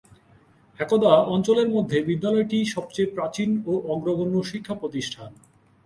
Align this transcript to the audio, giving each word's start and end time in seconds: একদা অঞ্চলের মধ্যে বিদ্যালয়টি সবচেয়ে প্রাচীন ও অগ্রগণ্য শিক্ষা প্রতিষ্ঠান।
একদা 0.79 1.13
অঞ্চলের 1.33 1.69
মধ্যে 1.75 1.97
বিদ্যালয়টি 2.09 2.59
সবচেয়ে 2.75 3.13
প্রাচীন 3.15 3.49
ও 3.65 3.73
অগ্রগণ্য 3.93 4.35
শিক্ষা 4.51 4.75
প্রতিষ্ঠান। 4.81 5.31